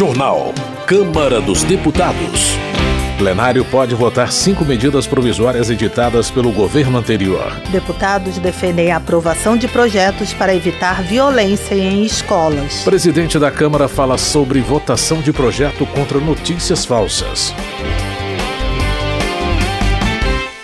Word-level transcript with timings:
Jornal. 0.00 0.54
Câmara 0.86 1.42
dos 1.42 1.62
Deputados. 1.62 2.56
Plenário 3.18 3.62
pode 3.66 3.94
votar 3.94 4.32
cinco 4.32 4.64
medidas 4.64 5.06
provisórias 5.06 5.68
editadas 5.68 6.30
pelo 6.30 6.50
governo 6.50 6.96
anterior. 6.96 7.52
Deputados 7.68 8.38
defendem 8.38 8.90
a 8.90 8.96
aprovação 8.96 9.58
de 9.58 9.68
projetos 9.68 10.32
para 10.32 10.54
evitar 10.54 11.02
violência 11.02 11.74
em 11.74 12.02
escolas. 12.02 12.82
Presidente 12.82 13.38
da 13.38 13.50
Câmara 13.50 13.88
fala 13.88 14.16
sobre 14.16 14.62
votação 14.62 15.20
de 15.20 15.34
projeto 15.34 15.84
contra 15.84 16.18
notícias 16.18 16.86
falsas. 16.86 17.54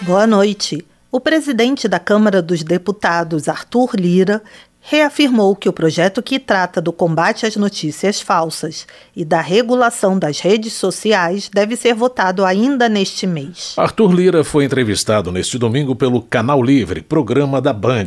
Boa 0.01 0.27
noite. 0.27 0.83
O 1.13 1.21
presidente 1.21 1.89
da 1.89 1.99
Câmara 1.99 2.43
dos 2.43 2.63
Deputados, 2.63 3.49
Arthur 3.49 3.97
Lira, 3.97 4.43
reafirmou 4.89 5.57
que 5.57 5.69
o 5.69 5.73
projeto 5.73 6.23
que 6.23 6.39
trata 6.39 6.81
do 6.81 6.93
combate 6.93 7.45
às 7.45 7.57
notícias 7.57 8.21
falsas 8.21 8.87
e 9.17 9.25
da 9.25 9.41
regulação 9.41 10.17
das 10.17 10.39
redes 10.39 10.75
sociais 10.75 11.51
deve 11.53 11.75
ser 11.75 11.93
votado 11.93 12.45
ainda 12.45 12.89
neste 12.89 13.27
mês. 13.27 13.75
Arthur 13.77 14.13
Lira 14.13 14.45
foi 14.45 14.65
entrevistado 14.65 15.33
neste 15.33 15.59
domingo 15.59 15.97
pelo 15.97 16.23
Canal 16.23 16.63
Livre, 16.63 17.03
programa 17.03 17.61
da 17.61 17.73
Band. 17.73 18.07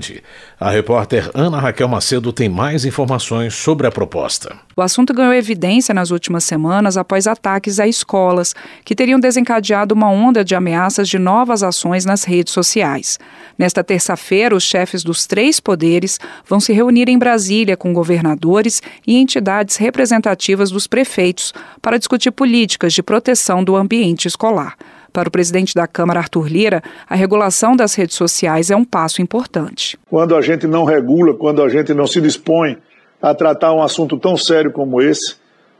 A 0.57 0.69
repórter 0.69 1.29
Ana 1.33 1.59
Raquel 1.59 1.89
Macedo 1.89 2.31
tem 2.31 2.47
mais 2.47 2.85
informações 2.85 3.53
sobre 3.53 3.85
a 3.85 3.91
proposta. 3.91 4.55
O 4.73 4.81
assunto 4.81 5.13
ganhou 5.13 5.33
evidência 5.33 5.93
nas 5.93 6.11
últimas 6.11 6.45
semanas 6.45 6.95
após 6.95 7.27
ataques 7.27 7.81
a 7.81 7.87
escolas, 7.87 8.55
que 8.85 8.95
teriam 8.95 9.19
desencadeado 9.19 9.93
uma 9.93 10.09
onda 10.09 10.45
de 10.45 10.55
ameaças 10.55 11.09
de 11.09 11.19
novas 11.19 11.61
ações 11.61 12.05
nas 12.05 12.23
redes 12.23 12.53
sociais. 12.53 13.19
Nesta 13.57 13.83
terça-feira, 13.83 14.55
os 14.55 14.63
chefes 14.63 15.03
dos 15.03 15.27
três 15.27 15.59
poderes 15.59 16.17
vão 16.47 16.61
se 16.61 16.68
reunir 16.73 17.09
em 17.09 17.17
Brasília 17.17 17.77
com 17.77 17.93
governadores 17.93 18.81
e 19.05 19.17
entidades 19.17 19.77
representativas 19.77 20.71
dos 20.71 20.87
prefeitos 20.87 21.53
para 21.81 21.97
discutir 21.97 22.31
políticas 22.31 22.93
de 22.93 23.03
proteção 23.03 23.63
do 23.63 23.75
ambiente 23.75 24.27
escolar. 24.27 24.75
Para 25.11 25.27
o 25.27 25.31
presidente 25.31 25.73
da 25.73 25.87
Câmara, 25.87 26.19
Arthur 26.19 26.47
Lira, 26.47 26.83
a 27.09 27.15
regulação 27.15 27.75
das 27.75 27.95
redes 27.95 28.15
sociais 28.15 28.69
é 28.69 28.75
um 28.75 28.85
passo 28.85 29.21
importante. 29.21 29.97
Quando 30.09 30.35
a 30.35 30.41
gente 30.41 30.67
não 30.67 30.83
regula, 30.83 31.33
quando 31.33 31.63
a 31.63 31.69
gente 31.69 31.93
não 31.93 32.05
se 32.05 32.21
dispõe 32.21 32.77
a 33.21 33.33
tratar 33.33 33.73
um 33.73 33.81
assunto 33.81 34.17
tão 34.17 34.37
sério 34.37 34.71
como 34.71 35.01
esse, 35.01 35.35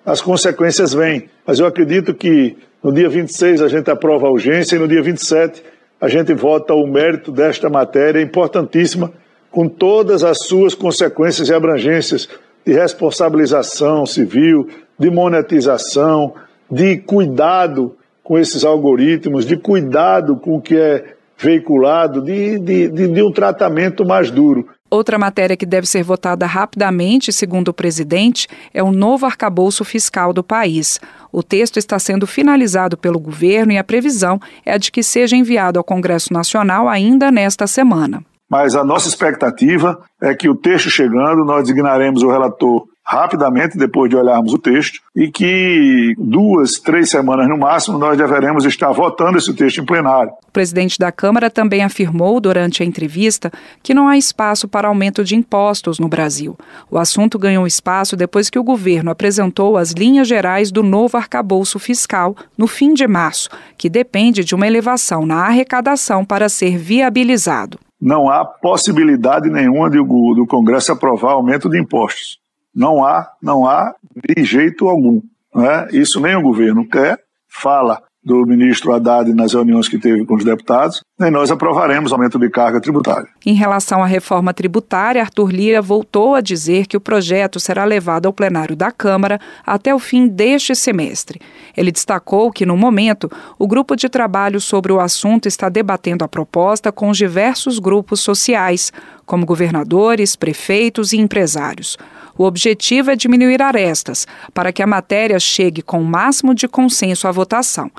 as 0.06 0.22
consequências 0.22 0.94
vêm. 0.94 1.30
Mas 1.46 1.60
eu 1.60 1.66
acredito 1.66 2.14
que 2.14 2.58
no 2.84 2.94
dia 2.94 3.10
26 3.10 3.62
a 3.62 3.68
gente 3.68 3.90
aprova 3.92 4.28
a 4.28 4.32
urgência 4.32 4.76
e 4.76 4.80
no 4.80 4.88
dia 4.88 5.02
27 5.02 5.64
a 6.02 6.08
gente 6.08 6.34
vota 6.34 6.74
o 6.74 6.88
mérito 6.88 7.32
desta 7.32 7.70
matéria 7.70 8.22
importantíssima 8.22 9.12
com 9.52 9.68
todas 9.68 10.24
as 10.24 10.46
suas 10.46 10.74
consequências 10.76 11.50
e 11.50 11.54
abrangências 11.54 12.28
de 12.66 12.74
responsabilização 12.74 14.06
civil, 14.06 14.68
de 14.98 15.10
monetização, 15.10 16.34
de 16.70 16.98
cuidado 16.98 17.96
com 18.24 18.38
esses 18.38 18.64
algoritmos, 18.64 19.46
de 19.46 19.58
cuidado 19.58 20.36
com 20.36 20.58
o 20.58 20.62
que 20.62 20.78
é 20.78 21.16
veiculado, 21.38 22.22
de, 22.22 22.60
de, 22.60 22.90
de, 22.90 23.08
de 23.08 23.24
um 23.24 23.32
tratamento 23.32 24.06
mais 24.06 24.30
duro. 24.30 24.68
Outra 24.92 25.18
matéria 25.18 25.56
que 25.56 25.66
deve 25.66 25.88
ser 25.88 26.04
votada 26.04 26.46
rapidamente, 26.46 27.32
segundo 27.32 27.70
o 27.70 27.74
presidente, 27.74 28.48
é 28.74 28.84
o 28.84 28.92
novo 28.92 29.26
arcabouço 29.26 29.86
fiscal 29.86 30.34
do 30.34 30.44
país. 30.44 31.00
O 31.32 31.42
texto 31.42 31.78
está 31.78 31.98
sendo 31.98 32.28
finalizado 32.28 32.98
pelo 32.98 33.20
governo 33.20 33.72
e 33.72 33.78
a 33.78 33.84
previsão 33.84 34.40
é 34.66 34.78
de 34.78 34.92
que 34.92 35.02
seja 35.02 35.36
enviado 35.36 35.80
ao 35.80 35.84
Congresso 35.84 36.34
Nacional 36.34 36.90
ainda 36.90 37.32
nesta 37.32 37.68
semana 37.68 38.24
mas 38.50 38.76
a 38.76 38.84
nossa 38.84 39.08
expectativa 39.08 40.00
é 40.22 40.34
que 40.34 40.50
o 40.50 40.56
texto 40.56 40.90
chegando, 40.90 41.46
nós 41.46 41.64
designaremos 41.64 42.24
o 42.24 42.32
relator 42.32 42.88
rapidamente, 43.10 43.76
depois 43.76 44.08
de 44.08 44.16
olharmos 44.16 44.54
o 44.54 44.60
texto, 44.60 45.00
e 45.16 45.32
que 45.32 46.14
duas, 46.16 46.74
três 46.74 47.10
semanas 47.10 47.50
no 47.50 47.58
máximo, 47.58 47.98
nós 47.98 48.16
deveremos 48.16 48.66
estar 48.66 48.92
votando 48.92 49.40
esse 49.40 49.52
texto 49.52 49.82
em 49.82 49.86
plenário. 49.86 50.32
O 50.48 50.52
presidente 50.52 51.00
da 51.00 51.12
Câmara 51.12 51.50
também 51.50 51.84
afirmou 51.84 52.40
durante 52.40 52.84
a 52.84 52.86
entrevista 52.86 53.52
que 53.82 53.96
não 53.96 54.08
há 54.08 54.16
espaço 54.16 54.68
para 54.68 54.88
aumento 54.88 55.24
de 55.24 55.36
impostos 55.36 55.98
no 55.98 56.08
Brasil. 56.08 56.56
O 56.92 57.00
assunto 57.00 57.40
ganhou 57.40 57.66
espaço 57.66 58.16
depois 58.16 58.48
que 58.48 58.60
o 58.60 58.64
governo 58.64 59.10
apresentou 59.10 59.76
as 59.76 59.92
linhas 59.92 60.28
gerais 60.28 60.72
do 60.72 60.84
novo 60.84 61.18
arcabouço 61.18 61.80
fiscal 61.80 62.36
no 62.56 62.68
fim 62.68 62.94
de 62.94 63.08
março, 63.08 63.50
que 63.76 63.90
depende 63.90 64.44
de 64.44 64.54
uma 64.54 64.68
elevação 64.68 65.26
na 65.26 65.48
arrecadação 65.48 66.24
para 66.24 66.48
ser 66.48 66.78
viabilizado 66.78 67.80
não 68.00 68.30
há 68.30 68.46
possibilidade 68.46 69.50
nenhuma 69.50 69.90
de, 69.90 69.98
do 69.98 70.46
Congresso 70.48 70.92
aprovar 70.92 71.34
aumento 71.34 71.70
de 71.70 71.80
impostos. 71.80 72.40
Não 72.74 73.04
há, 73.04 73.30
não 73.42 73.66
há 73.66 73.94
de 74.16 74.44
jeito 74.44 74.88
algum. 74.88 75.22
Né? 75.54 75.88
Isso 75.92 76.20
nem 76.20 76.36
o 76.36 76.42
governo 76.42 76.88
quer, 76.88 77.20
fala 77.48 78.02
do 78.24 78.46
ministro 78.46 78.94
Haddad 78.94 79.34
nas 79.34 79.54
reuniões 79.54 79.88
que 79.88 79.98
teve 79.98 80.26
com 80.26 80.36
os 80.36 80.44
deputados, 80.44 81.02
e 81.20 81.30
nós 81.30 81.50
aprovaremos 81.50 82.12
aumento 82.12 82.38
de 82.38 82.50
carga 82.50 82.82
tributária. 82.82 83.28
Em 83.46 83.54
relação 83.54 84.04
à 84.04 84.06
reforma 84.06 84.54
tributária, 84.54 85.22
Arthur 85.22 85.52
Lira 85.52 85.82
voltou 85.82 86.36
a 86.36 86.42
dizer 86.42 86.86
que 86.86 86.98
o 86.98 87.02
projeto 87.02 87.60
será 87.60 87.86
levado 87.86 88.26
ao 88.26 88.34
plenário 88.34 88.76
da 88.76 88.92
Câmara 88.92 89.40
até 89.66 89.96
o 89.96 90.00
fim 90.00 90.28
deste 90.28 90.76
semestre. 90.76 91.40
Ele 91.76 91.92
destacou 91.92 92.52
que, 92.52 92.66
no 92.66 92.76
momento, 92.76 93.32
o 93.58 93.68
grupo 93.68 93.96
de 93.96 94.10
trabalho 94.10 94.60
sobre 94.60 94.92
o 94.92 95.00
assunto 95.00 95.48
está 95.48 95.70
debatendo 95.70 96.24
a 96.26 96.28
proposta 96.28 96.92
com 96.92 97.10
os 97.10 97.18
diversos 97.18 97.80
grupos 97.80 98.20
sociais, 98.20 98.92
como 99.26 99.46
governadores, 99.46 100.36
prefeitos 100.36 101.14
e 101.14 101.18
empresários. 101.18 101.98
O 102.40 102.46
objetivo 102.46 103.12
é 103.12 103.18
diminuir 103.18 103.62
arestas, 103.62 104.26
para 104.54 104.72
que 104.72 104.82
a 104.82 104.88
matéria 104.88 105.38
chegue 105.42 105.82
com 105.82 106.00
o 106.00 106.06
máximo 106.06 106.56
de 106.56 106.70
consenso 106.70 107.28
à 107.28 107.32
votação. 107.34 107.92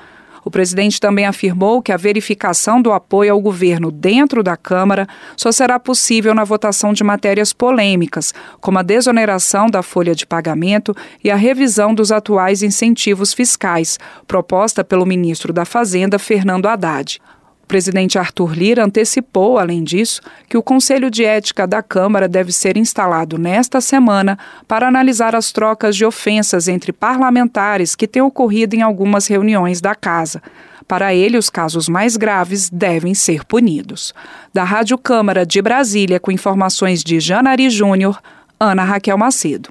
O 0.43 0.51
presidente 0.51 0.99
também 0.99 1.27
afirmou 1.27 1.83
que 1.83 1.93
a 1.93 1.99
verificação 1.99 2.81
do 2.81 2.91
apoio 2.91 3.35
ao 3.35 3.39
governo 3.39 3.91
dentro 3.91 4.43
da 4.43 4.57
Câmara 4.57 5.07
só 5.37 5.53
será 5.53 5.79
possível 5.79 6.35
na 6.35 6.43
votação 6.43 6.95
de 6.95 7.05
matérias 7.05 7.53
polêmicas, 7.53 8.33
como 8.63 8.79
a 8.79 8.83
desoneração 8.83 9.67
da 9.67 9.83
folha 9.83 10.15
de 10.15 10.27
pagamento 10.27 10.97
e 11.23 11.31
a 11.31 11.37
revisão 11.37 11.95
dos 11.95 12.11
atuais 12.11 12.63
incentivos 12.63 13.35
fiscais, 13.35 13.99
proposta 14.27 14.83
pelo 14.83 15.05
ministro 15.05 15.53
da 15.53 15.67
Fazenda, 15.67 16.19
Fernando 16.19 16.65
Haddad 16.65 17.21
presidente 17.71 18.19
Arthur 18.19 18.53
Lira 18.53 18.85
antecipou, 18.85 19.57
além 19.57 19.85
disso, 19.85 20.21
que 20.49 20.59
o 20.59 20.63
Conselho 20.63 21.09
de 21.09 21.25
Ética 21.25 21.69
da 21.69 21.81
Câmara 21.81 22.27
deve 22.27 22.51
ser 22.51 22.77
instalado 22.77 23.39
nesta 23.39 23.81
semana 23.81 24.37
para 24.67 24.89
analisar 24.89 25.37
as 25.37 25.53
trocas 25.53 25.95
de 25.95 26.05
ofensas 26.05 26.67
entre 26.67 26.93
parlamentares 26.93 27.95
que 27.95 28.09
têm 28.09 28.23
ocorrido 28.23 28.75
em 28.75 28.83
algumas 28.83 29.29
reuniões 29.29 29.81
da 29.81 29.95
Casa. 29.95 30.43
Para 30.89 31.15
ele, 31.15 31.39
os 31.39 31.49
casos 31.49 31.89
mais 31.89 32.17
graves 32.17 32.69
devem 32.69 33.15
ser 33.15 33.45
punidos. 33.45 34.13
Da 34.53 34.65
Rádio 34.65 34.99
Câmara 34.99 35.47
de 35.47 35.63
Brasília, 35.63 36.19
com 36.19 36.33
informações 36.33 37.05
de 37.05 37.21
Janari 37.21 37.71
Júnior, 37.71 38.21
Ana 38.59 38.83
Raquel 38.83 39.17
Macedo. 39.17 39.69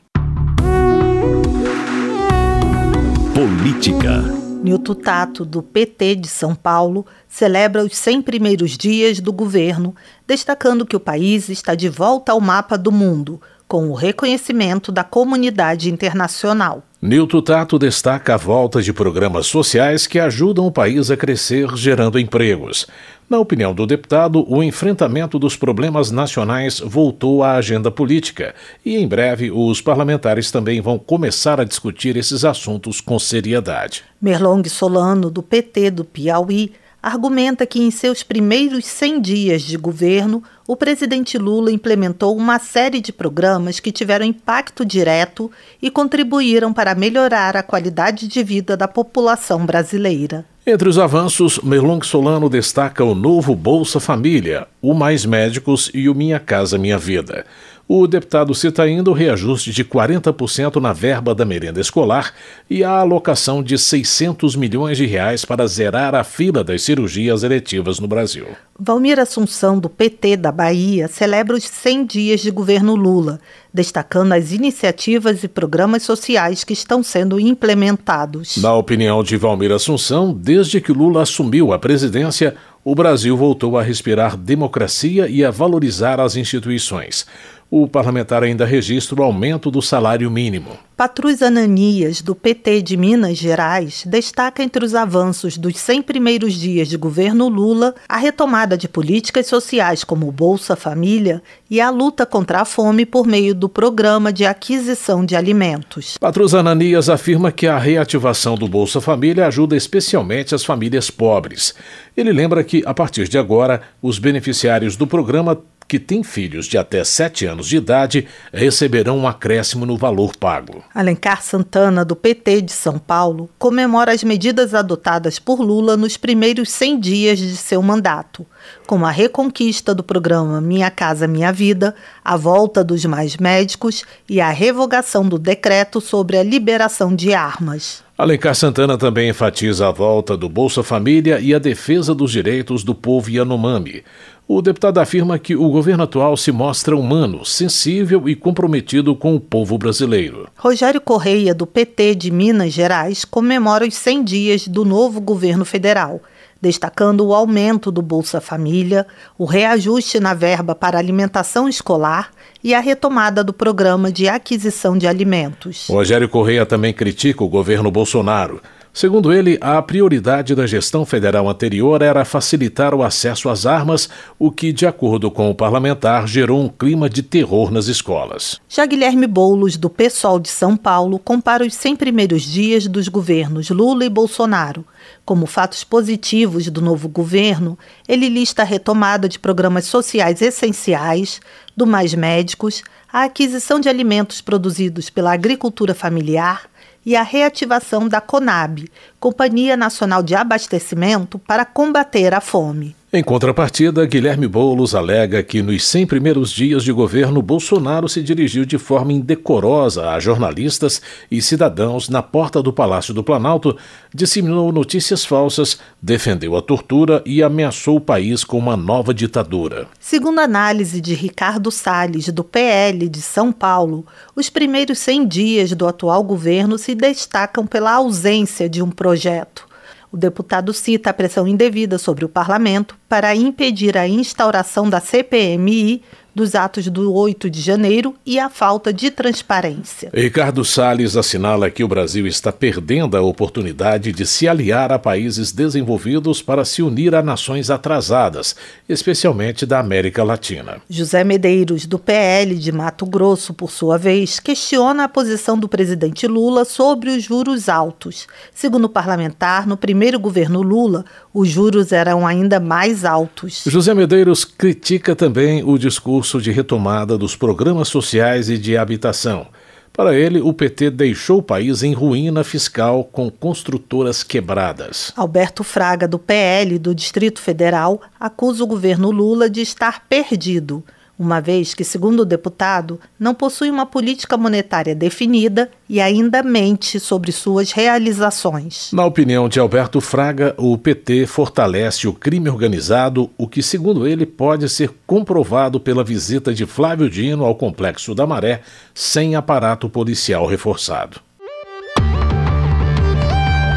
Política. 3.33 4.48
Nilton 4.61 4.93
Tato, 4.93 5.45
do 5.45 5.63
PT 5.63 6.15
de 6.15 6.27
São 6.27 6.53
Paulo, 6.53 7.05
celebra 7.27 7.83
os 7.83 7.95
100 7.95 8.21
primeiros 8.21 8.77
dias 8.77 9.19
do 9.19 9.31
governo, 9.31 9.95
destacando 10.27 10.85
que 10.85 10.95
o 10.95 10.99
país 10.99 11.47
está 11.49 11.75
de 11.75 11.87
volta 11.87 12.33
ao 12.33 12.41
mapa 12.41 12.77
do 12.77 12.91
mundo, 12.91 13.41
com 13.67 13.89
o 13.89 13.93
reconhecimento 13.93 14.91
da 14.91 15.03
comunidade 15.03 15.89
internacional. 15.89 16.83
Nilton 17.01 17.41
Tato 17.41 17.79
destaca 17.79 18.33
a 18.33 18.37
volta 18.37 18.81
de 18.81 18.91
programas 18.91 19.47
sociais 19.47 20.05
que 20.05 20.19
ajudam 20.19 20.65
o 20.65 20.71
país 20.71 21.09
a 21.09 21.15
crescer, 21.15 21.73
gerando 21.77 22.19
empregos. 22.19 22.85
Na 23.29 23.39
opinião 23.39 23.73
do 23.73 23.87
deputado, 23.87 24.43
o 24.51 24.61
enfrentamento 24.61 25.39
dos 25.39 25.55
problemas 25.55 26.11
nacionais 26.11 26.81
voltou 26.81 27.41
à 27.41 27.53
agenda 27.53 27.89
política 27.89 28.53
e, 28.83 28.97
em 28.97 29.07
breve, 29.07 29.49
os 29.49 29.79
parlamentares 29.79 30.51
também 30.51 30.81
vão 30.81 30.99
começar 30.99 31.61
a 31.61 31.63
discutir 31.63 32.17
esses 32.17 32.43
assuntos 32.43 32.99
com 32.99 33.17
seriedade. 33.17 34.03
Merlong 34.21 34.67
Solano, 34.67 35.31
do 35.31 35.41
PT 35.41 35.91
do 35.91 36.03
Piauí, 36.03 36.73
argumenta 37.01 37.65
que 37.65 37.81
em 37.81 37.91
seus 37.91 38.23
primeiros 38.23 38.85
100 38.85 39.21
dias 39.21 39.61
de 39.61 39.77
governo, 39.77 40.43
o 40.67 40.75
presidente 40.75 41.37
Lula 41.37 41.71
implementou 41.71 42.35
uma 42.35 42.59
série 42.59 43.01
de 43.01 43.11
programas 43.11 43.79
que 43.79 43.91
tiveram 43.91 44.25
impacto 44.25 44.85
direto 44.85 45.49
e 45.81 45.89
contribuíram 45.89 46.71
para 46.73 46.93
melhorar 46.93 47.57
a 47.57 47.63
qualidade 47.63 48.27
de 48.27 48.43
vida 48.43 48.77
da 48.77 48.87
população 48.87 49.65
brasileira. 49.65 50.45
Entre 50.67 50.87
os 50.87 50.99
avanços, 50.99 51.59
Merlong 51.63 52.05
Solano 52.05 52.47
destaca 52.47 53.03
o 53.03 53.15
novo 53.15 53.55
Bolsa 53.55 53.99
Família, 53.99 54.67
o 54.81 54.93
Mais 54.93 55.25
Médicos 55.25 55.89
e 55.93 56.07
o 56.07 56.13
Minha 56.13 56.39
Casa 56.39 56.77
Minha 56.77 56.97
Vida. 56.97 57.45
O 57.91 58.05
deputado 58.05 58.53
cita 58.53 58.83
ainda 58.83 59.09
o 59.09 59.15
reajuste 59.15 59.71
de 59.71 59.83
40% 59.83 60.75
na 60.75 60.93
verba 60.93 61.33
da 61.33 61.43
merenda 61.43 61.81
escolar 61.81 62.35
e 62.69 62.83
a 62.83 62.91
alocação 62.91 63.63
de 63.63 63.79
600 63.79 64.55
milhões 64.55 64.95
de 64.95 65.07
reais 65.07 65.43
para 65.43 65.65
zerar 65.65 66.13
a 66.13 66.23
fila 66.23 66.63
das 66.63 66.83
cirurgias 66.83 67.41
eletivas 67.41 67.99
no 67.99 68.07
Brasil. 68.07 68.45
Valmir 68.79 69.19
Assunção, 69.19 69.79
do 69.79 69.89
PT 69.89 70.37
da 70.37 70.51
Bahia, 70.51 71.07
celebra 71.07 71.55
os 71.55 71.63
100 71.63 72.05
dias 72.05 72.41
de 72.41 72.51
governo 72.51 72.93
Lula, 72.93 73.39
destacando 73.73 74.33
as 74.33 74.51
iniciativas 74.51 75.43
e 75.43 75.47
programas 75.47 76.03
sociais 76.03 76.63
que 76.63 76.73
estão 76.73 77.01
sendo 77.01 77.39
implementados. 77.39 78.57
Na 78.57 78.75
opinião 78.75 79.23
de 79.23 79.35
Valmir 79.35 79.71
Assunção, 79.71 80.31
desde 80.31 80.79
que 80.79 80.93
Lula 80.93 81.23
assumiu 81.23 81.73
a 81.73 81.79
presidência, 81.79 82.55
o 82.85 82.95
Brasil 82.95 83.35
voltou 83.35 83.77
a 83.77 83.83
respirar 83.83 84.37
democracia 84.37 85.27
e 85.27 85.43
a 85.43 85.51
valorizar 85.51 86.19
as 86.19 86.35
instituições 86.35 87.25
o 87.71 87.87
parlamentar 87.87 88.43
ainda 88.43 88.65
registra 88.65 89.19
o 89.19 89.23
aumento 89.23 89.69
do 89.69 89.81
salário 89.81 90.29
mínimo. 90.31 90.71
Patrus 90.97 91.41
Ananias, 91.41 92.21
do 92.21 92.35
PT 92.35 92.81
de 92.81 92.97
Minas 92.97 93.37
Gerais, 93.37 94.03
destaca 94.05 94.61
entre 94.61 94.83
os 94.83 94.93
avanços 94.93 95.57
dos 95.57 95.77
100 95.77 96.01
primeiros 96.01 96.53
dias 96.53 96.89
de 96.89 96.97
governo 96.97 97.47
Lula 97.47 97.95
a 98.07 98.17
retomada 98.17 98.77
de 98.77 98.89
políticas 98.89 99.47
sociais 99.47 100.03
como 100.03 100.27
o 100.27 100.31
Bolsa 100.31 100.75
Família 100.75 101.41
e 101.69 101.79
a 101.79 101.89
luta 101.89 102.25
contra 102.25 102.61
a 102.61 102.65
fome 102.65 103.05
por 103.05 103.25
meio 103.25 103.55
do 103.55 103.69
programa 103.69 104.33
de 104.33 104.45
aquisição 104.45 105.23
de 105.23 105.37
alimentos. 105.37 106.17
Patrus 106.17 106.53
Ananias 106.53 107.07
afirma 107.07 107.49
que 107.49 107.67
a 107.67 107.77
reativação 107.77 108.55
do 108.55 108.67
Bolsa 108.67 108.99
Família 108.99 109.47
ajuda 109.47 109.77
especialmente 109.77 110.53
as 110.53 110.65
famílias 110.65 111.09
pobres. 111.09 111.73
Ele 112.17 112.33
lembra 112.33 112.61
que, 112.61 112.83
a 112.85 112.93
partir 112.93 113.29
de 113.29 113.37
agora, 113.37 113.81
os 114.01 114.19
beneficiários 114.19 114.97
do 114.97 115.07
programa 115.07 115.61
que 115.89 115.97
têm 115.99 116.23
filhos 116.23 116.67
de 116.67 116.77
até 116.77 117.03
7 117.03 117.47
anos 117.47 117.67
de 117.67 117.77
idade 117.77 118.27
receberão 118.53 119.17
um 119.17 119.27
acréscimo 119.27 119.87
no 119.87 119.97
valor 119.97 120.35
pago. 120.37 120.83
Alencar 120.93 121.41
Santana, 121.41 122.05
do 122.05 122.15
PT 122.15 122.61
de 122.61 122.71
São 122.71 122.99
Paulo, 122.99 123.49
comemora 123.57 124.13
as 124.13 124.23
medidas 124.23 124.75
adotadas 124.75 125.39
por 125.39 125.59
Lula 125.59 125.97
nos 125.97 126.15
primeiros 126.15 126.69
100 126.69 126.99
dias 126.99 127.39
de 127.39 127.57
seu 127.57 127.81
mandato, 127.81 128.45
como 128.85 129.03
a 129.03 129.09
reconquista 129.09 129.95
do 129.95 130.03
programa 130.03 130.61
Minha 130.61 130.91
Casa 130.91 131.27
Minha 131.27 131.51
Vida, 131.51 131.95
a 132.23 132.37
volta 132.37 132.83
dos 132.83 133.03
mais 133.05 133.35
médicos 133.37 134.03
e 134.29 134.39
a 134.39 134.51
revogação 134.51 135.27
do 135.27 135.39
decreto 135.39 135.99
sobre 135.99 136.37
a 136.37 136.43
liberação 136.43 137.15
de 137.15 137.33
armas. 137.33 138.03
Alencar 138.19 138.53
Santana 138.53 138.97
também 138.97 139.29
enfatiza 139.29 139.87
a 139.87 139.91
volta 139.91 140.35
do 140.35 140.49
Bolsa 140.49 140.83
Família 140.83 141.39
e 141.39 141.55
a 141.55 141.57
defesa 141.57 142.13
dos 142.13 142.33
direitos 142.33 142.83
do 142.83 142.93
povo 142.93 143.31
Yanomami. 143.31 144.03
O 144.51 144.63
deputado 144.63 144.97
afirma 144.97 145.37
que 145.37 145.55
o 145.55 145.69
governo 145.69 146.05
atual 146.05 146.35
se 146.35 146.51
mostra 146.51 146.97
humano, 146.97 147.45
sensível 147.45 148.27
e 148.27 148.35
comprometido 148.35 149.15
com 149.15 149.35
o 149.35 149.39
povo 149.39 149.77
brasileiro. 149.77 150.49
Rogério 150.57 150.99
Correia, 150.99 151.53
do 151.53 151.67
PT 151.67 152.15
de 152.15 152.31
Minas 152.31 152.73
Gerais, 152.73 153.23
comemora 153.23 153.85
os 153.85 153.93
100 153.93 154.23
dias 154.23 154.67
do 154.67 154.83
novo 154.83 155.21
governo 155.21 155.63
federal, 155.63 156.19
destacando 156.59 157.27
o 157.27 157.31
aumento 157.31 157.91
do 157.91 158.01
Bolsa 158.01 158.41
Família, 158.41 159.05
o 159.37 159.45
reajuste 159.45 160.19
na 160.19 160.33
verba 160.33 160.73
para 160.73 160.97
alimentação 160.97 161.69
escolar 161.69 162.31
e 162.63 162.73
a 162.73 162.79
retomada 162.79 163.43
do 163.43 163.53
programa 163.53 164.11
de 164.11 164.27
aquisição 164.27 164.97
de 164.97 165.05
alimentos. 165.05 165.85
Rogério 165.87 166.27
Correia 166.27 166.65
também 166.65 166.91
critica 166.91 167.43
o 167.43 167.47
governo 167.47 167.91
Bolsonaro 167.91 168.59
Segundo 168.93 169.31
ele, 169.31 169.57
a 169.61 169.81
prioridade 169.81 170.55
da 170.55 170.65
gestão 170.65 171.05
federal 171.05 171.47
anterior 171.47 172.01
era 172.01 172.25
facilitar 172.25 172.93
o 172.93 173.03
acesso 173.03 173.47
às 173.49 173.65
armas, 173.65 174.09
o 174.37 174.51
que, 174.51 174.73
de 174.73 174.85
acordo 174.85 175.29
com 175.29 175.49
o 175.49 175.55
parlamentar, 175.55 176.27
gerou 176.27 176.61
um 176.61 176.67
clima 176.67 177.09
de 177.09 177.21
terror 177.21 177.71
nas 177.71 177.87
escolas. 177.87 178.59
Já 178.67 178.85
Guilherme 178.85 179.27
Boulos, 179.27 179.77
do 179.77 179.89
PSOL 179.89 180.39
de 180.39 180.49
São 180.49 180.75
Paulo, 180.75 181.19
compara 181.19 181.65
os 181.65 181.73
100 181.73 181.95
primeiros 181.95 182.41
dias 182.41 182.87
dos 182.87 183.07
governos 183.07 183.69
Lula 183.69 184.05
e 184.05 184.09
Bolsonaro. 184.09 184.83
Como 185.25 185.45
fatos 185.45 185.83
positivos 185.83 186.69
do 186.69 186.81
novo 186.81 187.07
governo, 187.07 187.77
ele 188.07 188.29
lista 188.29 188.61
a 188.61 188.65
retomada 188.65 189.29
de 189.29 189.39
programas 189.39 189.85
sociais 189.85 190.41
essenciais, 190.41 191.39
do 191.75 191.85
Mais 191.85 192.13
Médicos, 192.13 192.83
a 193.11 193.23
aquisição 193.23 193.79
de 193.79 193.89
alimentos 193.89 194.41
produzidos 194.41 195.09
pela 195.09 195.33
agricultura 195.33 195.93
familiar, 195.93 196.69
e 197.05 197.15
a 197.15 197.23
reativação 197.23 198.07
da 198.07 198.21
CONAB, 198.21 198.89
Companhia 199.19 199.77
Nacional 199.77 200.21
de 200.21 200.35
Abastecimento, 200.35 201.39
para 201.39 201.65
combater 201.65 202.33
a 202.33 202.41
fome. 202.41 202.95
Em 203.11 203.23
contrapartida, 203.23 204.05
Guilherme 204.05 204.47
Boulos 204.47 204.93
alega 204.93 205.41
que 205.41 205.63
nos 205.63 205.87
100 205.87 206.05
primeiros 206.05 206.51
dias 206.51 206.83
de 206.83 206.91
governo, 206.91 207.41
Bolsonaro 207.41 208.07
se 208.07 208.21
dirigiu 208.21 208.65
de 208.65 208.77
forma 208.77 209.11
indecorosa 209.11 210.11
a 210.11 210.19
jornalistas 210.19 211.01
e 211.31 211.41
cidadãos 211.41 212.07
na 212.07 212.21
porta 212.21 212.61
do 212.61 212.71
Palácio 212.71 213.11
do 213.11 213.23
Planalto, 213.23 213.75
disseminou 214.13 214.71
notícias 214.71 215.25
falsas, 215.25 215.79
defendeu 215.99 216.55
a 216.55 216.61
tortura 216.61 217.23
e 217.25 217.41
ameaçou 217.41 217.97
o 217.97 218.01
país 218.01 218.43
com 218.43 218.59
uma 218.59 218.77
nova 218.77 219.11
ditadura. 219.11 219.87
Segundo 219.99 220.37
a 220.37 220.43
análise 220.43 221.01
de 221.01 221.15
Ricardo 221.15 221.71
Salles, 221.71 222.29
do 222.29 222.43
PL 222.43 223.09
de 223.09 223.23
São 223.23 223.51
Paulo, 223.51 224.05
os 224.35 224.51
primeiros 224.51 224.99
100 224.99 225.27
dias 225.27 225.71
do 225.71 225.87
atual 225.87 226.23
governo 226.23 226.77
se 226.77 226.93
destacam 226.93 227.65
pela 227.65 227.93
ausência 227.93 228.69
de 228.69 228.83
um 228.83 228.91
projeto. 228.91 229.67
O 230.11 230.17
deputado 230.17 230.73
cita 230.73 231.11
a 231.11 231.13
pressão 231.13 231.47
indevida 231.47 231.97
sobre 231.97 232.25
o 232.25 232.29
parlamento 232.29 232.97
para 233.07 233.35
impedir 233.35 233.97
a 233.97 234.07
instauração 234.07 234.89
da 234.89 234.99
CPMI 234.99 236.01
dos 236.39 236.55
atos 236.55 236.87
do 236.87 237.13
8 237.13 237.49
de 237.49 237.59
janeiro 237.59 238.15
e 238.25 238.39
a 238.39 238.49
falta 238.49 238.93
de 238.93 239.11
transparência. 239.11 240.09
Ricardo 240.13 240.63
Salles 240.63 241.17
assinala 241.17 241.69
que 241.69 241.83
o 241.83 241.87
Brasil 241.87 242.25
está 242.25 242.49
perdendo 242.49 243.17
a 243.17 243.21
oportunidade 243.21 244.13
de 244.13 244.25
se 244.25 244.47
aliar 244.47 244.89
a 244.89 244.97
países 244.97 245.51
desenvolvidos 245.51 246.41
para 246.41 246.63
se 246.63 246.81
unir 246.81 247.13
a 247.13 247.21
nações 247.21 247.69
atrasadas, 247.69 248.55
especialmente 248.87 249.65
da 249.65 249.79
América 249.79 250.23
Latina. 250.23 250.77
José 250.89 251.25
Medeiros, 251.25 251.85
do 251.85 251.99
PL 251.99 252.55
de 252.55 252.71
Mato 252.71 253.05
Grosso, 253.05 253.53
por 253.53 253.69
sua 253.69 253.97
vez, 253.97 254.39
questiona 254.39 255.03
a 255.03 255.09
posição 255.09 255.59
do 255.59 255.67
presidente 255.67 256.25
Lula 256.25 256.63
sobre 256.63 257.09
os 257.09 257.21
juros 257.21 257.67
altos. 257.67 258.27
Segundo 258.55 258.85
o 258.85 258.89
parlamentar, 258.89 259.67
no 259.67 259.75
primeiro 259.75 260.17
governo 260.17 260.61
Lula, 260.61 261.03
os 261.33 261.49
juros 261.49 261.91
eram 261.91 262.25
ainda 262.25 262.61
mais 262.61 263.03
altos. 263.03 263.63
José 263.67 263.93
Medeiros 263.93 264.45
critica 264.45 265.15
também 265.15 265.63
o 265.63 265.77
discurso 265.77 266.28
de 266.37 266.51
retomada 266.51 267.17
dos 267.17 267.35
programas 267.35 267.87
sociais 267.87 268.49
e 268.49 268.57
de 268.57 268.77
habitação. 268.77 269.47
Para 269.91 270.15
ele, 270.15 270.39
o 270.39 270.53
PT 270.53 270.91
deixou 270.91 271.39
o 271.39 271.43
país 271.43 271.81
em 271.81 271.93
ruína 271.93 272.43
fiscal 272.43 273.03
com 273.03 273.29
construtoras 273.29 274.23
quebradas. 274.23 275.11
Alberto 275.15 275.63
Fraga, 275.63 276.07
do 276.07 276.19
PL 276.19 276.77
do 276.77 276.93
Distrito 276.93 277.41
Federal, 277.41 278.01
acusa 278.19 278.63
o 278.63 278.67
governo 278.67 279.09
Lula 279.09 279.49
de 279.49 279.61
estar 279.61 280.05
perdido 280.07 280.83
uma 281.19 281.41
vez 281.41 281.73
que, 281.73 281.83
segundo 281.83 282.21
o 282.21 282.25
deputado, 282.25 282.97
não 283.19 283.35
possui 283.35 283.69
uma 283.69 283.85
política 283.85 284.37
monetária 284.37 284.95
definida 284.95 285.69
e 285.89 285.99
ainda 285.99 286.41
mente 286.41 286.97
sobre 286.97 287.33
suas 287.33 287.73
realizações. 287.73 288.89
Na 288.93 289.05
opinião 289.05 289.49
de 289.49 289.59
Alberto 289.59 289.99
Fraga, 289.99 290.55
o 290.57 290.77
PT 290.77 291.27
fortalece 291.27 292.07
o 292.07 292.13
crime 292.13 292.49
organizado, 292.49 293.29
o 293.37 293.47
que, 293.47 293.61
segundo 293.61 294.07
ele, 294.07 294.25
pode 294.25 294.69
ser 294.69 294.91
comprovado 295.05 295.77
pela 295.77 296.05
visita 296.05 296.53
de 296.53 296.65
Flávio 296.65 297.09
Dino 297.09 297.43
ao 297.43 297.55
Complexo 297.55 298.15
da 298.15 298.25
Maré 298.25 298.61
sem 298.93 299.35
aparato 299.35 299.89
policial 299.89 300.45
reforçado. 300.45 301.19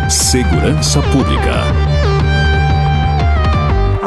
Segurança 0.09 1.01
Pública. 1.11 1.82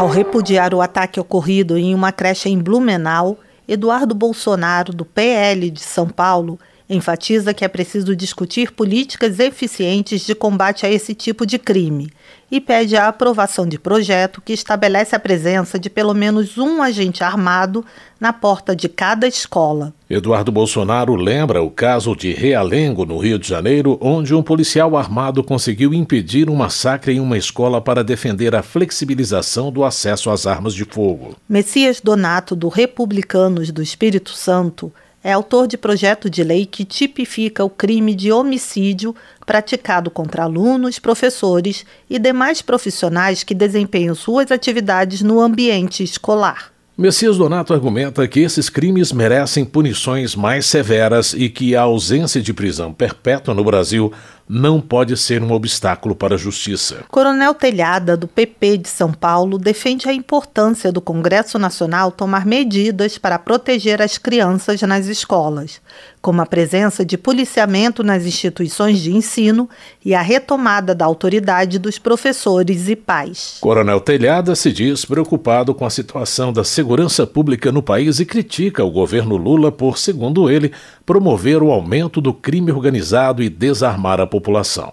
Ao 0.05 0.11
repudiar 0.11 0.71
o 0.75 0.81
ataque 0.81 1.19
ocorrido 1.19 1.79
em 1.79 1.95
uma 1.95 2.11
creche 2.11 2.47
em 2.47 2.59
Blumenau, 2.59 3.39
Eduardo 3.67 4.13
Bolsonaro, 4.13 4.93
do 4.93 5.03
PL 5.03 5.71
de 5.71 5.79
São 5.79 6.07
Paulo, 6.07 6.59
enfatiza 6.89 7.53
que 7.53 7.65
é 7.65 7.67
preciso 7.67 8.15
discutir 8.15 8.71
políticas 8.71 9.39
eficientes 9.39 10.25
de 10.25 10.35
combate 10.35 10.85
a 10.85 10.89
esse 10.89 11.13
tipo 11.13 11.45
de 11.45 11.57
crime 11.57 12.11
e 12.51 12.61
pede 12.61 12.95
a 12.95 13.07
aprovação 13.07 13.67
de 13.67 13.79
projeto 13.79 14.41
que 14.41 14.53
estabelece 14.53 15.15
a 15.15 15.19
presença 15.19 15.79
de 15.79 15.89
pelo 15.89 16.13
menos 16.13 16.57
um 16.57 16.81
agente 16.81 17.23
armado 17.23 17.83
na 18.19 18.31
porta 18.31 18.75
de 18.75 18.87
cada 18.87 19.27
escola. 19.27 19.93
Eduardo 20.09 20.51
Bolsonaro 20.51 21.15
lembra 21.15 21.63
o 21.63 21.71
caso 21.71 22.15
de 22.15 22.31
Realengo, 22.31 23.05
no 23.05 23.17
Rio 23.17 23.39
de 23.39 23.47
Janeiro, 23.47 23.97
onde 23.99 24.35
um 24.35 24.43
policial 24.43 24.95
armado 24.95 25.43
conseguiu 25.43 25.93
impedir 25.93 26.49
um 26.49 26.55
massacre 26.55 27.13
em 27.13 27.19
uma 27.19 27.37
escola 27.37 27.81
para 27.81 28.03
defender 28.03 28.55
a 28.55 28.61
flexibilização 28.61 29.71
do 29.71 29.83
acesso 29.83 30.29
às 30.29 30.45
armas 30.45 30.73
de 30.75 30.85
fogo. 30.85 31.35
Messias 31.49 31.99
Donato, 31.99 32.55
do 32.55 32.67
Republicanos 32.67 33.71
do 33.71 33.81
Espírito 33.81 34.31
Santo, 34.31 34.93
é 35.25 35.31
autor 35.33 35.65
de 35.65 35.75
projeto 35.75 36.29
de 36.29 36.43
lei 36.43 36.67
que 36.67 36.85
tipifica 36.85 37.65
o 37.65 37.69
crime 37.69 38.13
de 38.13 38.31
homicídio 38.31 39.15
praticado 39.43 40.11
contra 40.11 40.43
alunos, 40.43 40.99
professores 40.99 41.83
e 42.07 42.19
demais 42.19 42.61
profissionais 42.61 43.43
que 43.43 43.55
desempenham 43.55 44.13
suas 44.13 44.51
atividades 44.51 45.23
no 45.23 45.41
ambiente 45.41 46.03
escolar. 46.03 46.71
Messias 46.95 47.37
Donato 47.37 47.73
argumenta 47.73 48.27
que 48.27 48.39
esses 48.41 48.69
crimes 48.69 49.11
merecem 49.11 49.65
punições 49.65 50.35
mais 50.35 50.67
severas 50.67 51.33
e 51.33 51.49
que 51.49 51.75
a 51.75 51.81
ausência 51.81 52.39
de 52.39 52.53
prisão 52.53 52.93
perpétua 52.93 53.55
no 53.55 53.63
Brasil 53.63 54.13
não 54.47 54.79
pode 54.79 55.17
ser 55.17 55.41
um 55.41 55.51
obstáculo 55.51 56.15
para 56.15 56.35
a 56.35 56.37
justiça. 56.37 57.03
Coronel 57.09 57.53
Telhada, 57.53 58.15
do 58.15 58.27
PP 58.27 58.77
de 58.77 58.89
São 58.89 59.11
Paulo, 59.11 59.57
defende 59.57 60.07
a 60.07 60.13
importância 60.13 60.91
do 60.91 61.01
Congresso 61.01 61.57
Nacional 61.57 62.11
tomar 62.11 62.45
medidas 62.45 63.17
para 63.17 63.39
proteger 63.39 64.01
as 64.01 64.17
crianças 64.17 64.81
nas 64.83 65.07
escolas, 65.07 65.81
como 66.21 66.41
a 66.41 66.45
presença 66.45 67.03
de 67.03 67.17
policiamento 67.17 68.03
nas 68.03 68.25
instituições 68.25 68.99
de 68.99 69.15
ensino 69.15 69.69
e 70.03 70.13
a 70.13 70.21
retomada 70.21 70.93
da 70.93 71.05
autoridade 71.05 71.79
dos 71.79 71.97
professores 71.97 72.87
e 72.87 72.95
pais. 72.95 73.57
Coronel 73.61 73.99
Telhada 73.99 74.55
se 74.55 74.71
diz 74.71 75.05
preocupado 75.05 75.73
com 75.73 75.85
a 75.85 75.89
situação 75.89 76.53
da 76.53 76.63
segurança 76.63 77.25
pública 77.25 77.71
no 77.71 77.81
país 77.81 78.19
e 78.19 78.25
critica 78.25 78.83
o 78.83 78.91
governo 78.91 79.37
Lula 79.37 79.71
por, 79.71 79.97
segundo 79.97 80.49
ele, 80.49 80.71
promover 81.05 81.61
o 81.61 81.71
aumento 81.71 82.19
do 82.19 82.33
crime 82.33 82.71
organizado 82.71 83.43
e 83.43 83.49
desarmar 83.49 84.19
a 84.19 84.27
população. 84.35 84.91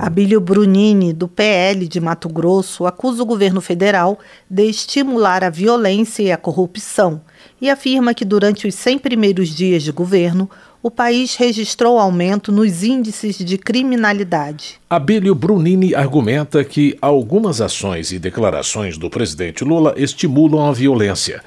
Abílio 0.00 0.40
Brunini, 0.40 1.12
do 1.12 1.28
PL 1.28 1.86
de 1.86 2.00
Mato 2.00 2.28
Grosso, 2.28 2.86
acusa 2.86 3.22
o 3.22 3.26
governo 3.26 3.60
federal 3.60 4.18
de 4.50 4.64
estimular 4.64 5.44
a 5.44 5.50
violência 5.50 6.24
e 6.24 6.32
a 6.32 6.36
corrupção 6.36 7.20
e 7.60 7.70
afirma 7.70 8.12
que 8.12 8.24
durante 8.24 8.66
os 8.66 8.74
100 8.74 8.98
primeiros 8.98 9.48
dias 9.50 9.84
de 9.84 9.92
governo, 9.92 10.50
o 10.82 10.90
país 10.90 11.36
registrou 11.36 12.00
aumento 12.00 12.50
nos 12.50 12.82
índices 12.82 13.38
de 13.38 13.56
criminalidade. 13.56 14.80
Abílio 14.90 15.36
Brunini 15.36 15.94
argumenta 15.94 16.64
que 16.64 16.98
algumas 17.00 17.60
ações 17.60 18.10
e 18.10 18.18
declarações 18.18 18.98
do 18.98 19.08
presidente 19.08 19.62
Lula 19.62 19.94
estimulam 19.96 20.66
a 20.66 20.72
violência. 20.72 21.40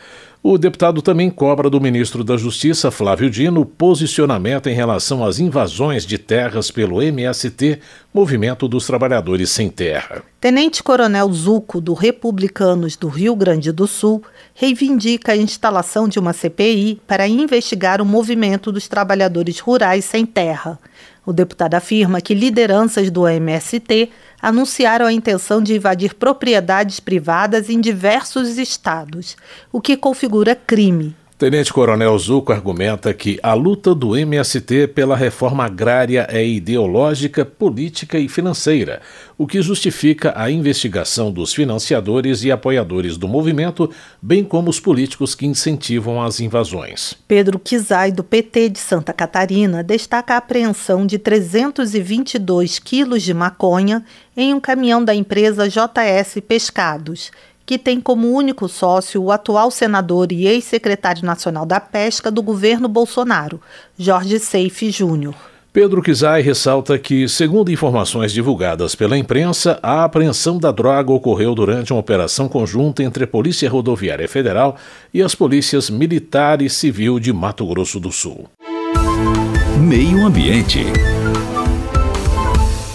O 0.48 0.60
deputado 0.60 1.02
também 1.02 1.28
cobra 1.28 1.72
do 1.72 1.82
ministro 1.82 2.24
da 2.24 2.38
Justiça, 2.38 2.92
Flávio 2.92 3.32
Dino, 3.32 3.66
posicionamento 3.66 4.70
em 4.70 4.76
relação 4.76 5.26
às 5.26 5.40
invasões 5.40 6.06
de 6.06 6.20
terras 6.20 6.70
pelo 6.70 7.02
MST, 7.02 7.80
Movimento 8.14 8.68
dos 8.68 8.86
Trabalhadores 8.86 9.50
Sem 9.50 9.72
Terra. 9.72 10.22
Tenente 10.40 10.84
Coronel 10.84 11.34
Zuco, 11.34 11.82
do 11.82 11.96
Republicanos 11.96 12.96
do 12.96 13.08
Rio 13.08 13.36
Grande 13.36 13.72
do 13.72 13.88
Sul, 13.88 14.22
reivindica 14.54 15.32
a 15.32 15.36
instalação 15.36 16.08
de 16.08 16.20
uma 16.20 16.32
CPI 16.32 17.02
para 17.08 17.28
investigar 17.28 18.00
o 18.00 18.06
movimento 18.06 18.72
dos 18.72 18.88
trabalhadores 18.88 19.58
rurais 19.58 20.06
sem 20.06 20.28
terra. 20.28 20.78
O 21.26 21.34
deputado 21.34 21.74
afirma 21.74 22.22
que 22.22 22.36
lideranças 22.36 23.10
do 23.10 23.28
MST 23.28 24.12
anunciaram 24.46 25.08
a 25.08 25.12
intenção 25.12 25.60
de 25.60 25.74
invadir 25.74 26.14
propriedades 26.14 27.00
privadas 27.00 27.68
em 27.68 27.82
diversos 27.82 28.60
estados, 28.60 29.36
o 29.72 29.82
que 29.82 29.98
configura 29.98 30.54
crime. 30.56 31.16
Tenente 31.38 31.74
Coronel 31.74 32.18
Zuco 32.18 32.54
argumenta 32.54 33.14
que 33.14 33.38
a 33.44 33.54
luta 33.54 33.94
do 33.94 34.16
MST 34.16 34.88
pela 34.96 35.18
reforma 35.18 35.66
agrária 35.66 36.26
é 36.32 36.48
ideológica, 36.48 37.44
política 37.44 38.18
e 38.18 38.30
financeira, 38.30 39.02
o 39.38 39.46
que 39.46 39.62
justifica 39.62 40.32
a 40.34 40.50
investigação 40.50 41.34
dos 41.34 41.54
financiadores 41.54 42.46
e 42.46 42.54
apoiadores 42.54 43.18
do 43.18 43.28
movimento, 43.28 43.92
bem 44.22 44.46
como 44.46 44.70
os 44.70 44.80
políticos 44.80 45.36
que 45.36 45.46
incentivam 45.46 46.24
as 46.24 46.40
invasões. 46.40 47.14
Pedro 47.28 47.60
Kizai, 47.60 48.14
do 48.14 48.24
PT 48.24 48.70
de 48.70 48.80
Santa 48.80 49.12
Catarina, 49.12 49.84
destaca 49.84 50.36
a 50.36 50.38
apreensão 50.38 51.06
de 51.06 51.20
322 51.20 52.80
quilos 52.80 53.22
de 53.22 53.34
maconha 53.34 54.06
em 54.38 54.54
um 54.54 54.62
caminhão 54.62 55.04
da 55.04 55.14
empresa 55.14 55.68
JS 55.68 56.42
Pescados 56.48 57.30
que 57.66 57.78
tem 57.78 58.00
como 58.00 58.32
único 58.32 58.68
sócio 58.70 59.22
o 59.22 59.32
atual 59.32 59.72
senador 59.72 60.32
e 60.32 60.46
ex-secretário 60.48 61.26
nacional 61.26 61.66
da 61.66 61.80
Pesca 61.80 62.30
do 62.30 62.42
governo 62.42 62.88
Bolsonaro, 62.88 63.60
Jorge 63.98 64.40
Seife 64.40 64.92
Júnior. 64.92 65.36
Pedro 65.76 66.02
Kizai 66.02 66.42
ressalta 66.42 66.98
que, 66.98 67.28
segundo 67.28 67.70
informações 67.70 68.32
divulgadas 68.32 68.96
pela 68.96 69.18
imprensa, 69.18 69.78
a 69.84 70.06
apreensão 70.06 70.58
da 70.58 70.72
droga 70.72 71.12
ocorreu 71.12 71.54
durante 71.54 71.92
uma 71.92 72.00
operação 72.00 72.48
conjunta 72.48 73.04
entre 73.04 73.26
a 73.26 73.28
Polícia 73.28 73.70
Rodoviária 73.70 74.26
Federal 74.30 74.78
e 75.14 75.22
as 75.22 75.36
polícias 75.36 75.90
militar 75.90 76.62
e 76.62 76.70
civil 76.70 77.20
de 77.20 77.34
Mato 77.34 77.68
Grosso 77.68 78.00
do 78.00 78.10
Sul. 78.10 78.46
Meio 79.78 80.26
Ambiente. 80.26 80.86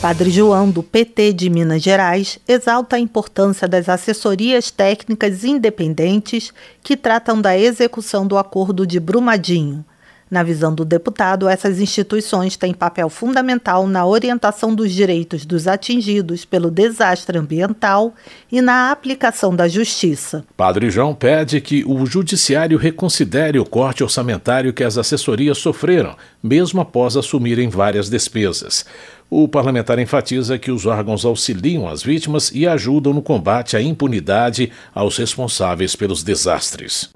Padre 0.00 0.30
João, 0.30 0.70
do 0.70 0.82
PT 0.82 1.34
de 1.34 1.50
Minas 1.50 1.82
Gerais, 1.82 2.38
exalta 2.48 2.96
a 2.96 2.98
importância 2.98 3.68
das 3.68 3.86
assessorias 3.86 4.70
técnicas 4.70 5.44
independentes 5.44 6.54
que 6.82 6.96
tratam 6.96 7.38
da 7.38 7.58
execução 7.58 8.26
do 8.26 8.38
Acordo 8.38 8.86
de 8.86 8.98
Brumadinho. 8.98 9.84
Na 10.30 10.44
visão 10.44 10.72
do 10.72 10.84
deputado, 10.84 11.48
essas 11.48 11.80
instituições 11.80 12.56
têm 12.56 12.72
papel 12.72 13.10
fundamental 13.10 13.86
na 13.86 14.06
orientação 14.06 14.72
dos 14.72 14.92
direitos 14.92 15.44
dos 15.44 15.66
atingidos 15.66 16.44
pelo 16.44 16.70
desastre 16.70 17.36
ambiental 17.36 18.14
e 18.50 18.62
na 18.62 18.92
aplicação 18.92 19.54
da 19.54 19.66
justiça. 19.66 20.44
Padre 20.56 20.88
João 20.88 21.16
pede 21.16 21.60
que 21.60 21.84
o 21.84 22.06
Judiciário 22.06 22.78
reconsidere 22.78 23.58
o 23.58 23.66
corte 23.66 24.04
orçamentário 24.04 24.72
que 24.72 24.84
as 24.84 24.96
assessorias 24.96 25.58
sofreram, 25.58 26.14
mesmo 26.40 26.80
após 26.80 27.16
assumirem 27.16 27.68
várias 27.68 28.08
despesas. 28.08 28.86
O 29.32 29.46
parlamentar 29.46 29.96
enfatiza 30.00 30.58
que 30.58 30.72
os 30.72 30.86
órgãos 30.86 31.24
auxiliam 31.24 31.86
as 31.86 32.02
vítimas 32.02 32.50
e 32.52 32.66
ajudam 32.66 33.12
no 33.12 33.22
combate 33.22 33.76
à 33.76 33.80
impunidade 33.80 34.72
aos 34.92 35.16
responsáveis 35.18 35.94
pelos 35.94 36.24
desastres. 36.24 37.10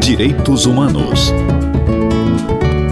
Direitos 0.00 0.64
Humanos. 0.64 1.30